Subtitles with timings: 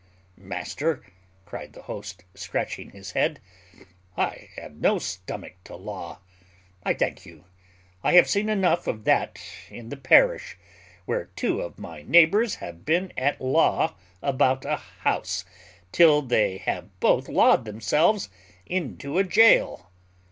[0.41, 1.03] "Master,"
[1.45, 3.39] cried the host, scratching his head,
[4.17, 6.21] "I have no stomach to law,
[6.81, 7.43] I thank you.
[8.03, 10.57] I have seen enough of that in the parish,
[11.05, 13.93] where two of my neighbours have been at law
[14.23, 15.45] about a house,
[15.91, 18.27] till they have both lawed themselves
[18.65, 19.91] into a gaol."